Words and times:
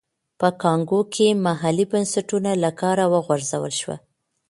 په 0.39 0.47
کانګو 0.61 0.99
کې 1.13 1.27
محلي 1.45 1.85
بنسټونه 1.91 2.51
له 2.63 2.69
کاره 2.79 3.05
وغورځول 3.13 3.73
شول. 3.79 3.97